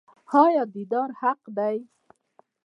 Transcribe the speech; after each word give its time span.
آیا 0.43 0.63
دیدار 0.73 1.09
حق 1.21 1.41
دی؟ 1.57 1.77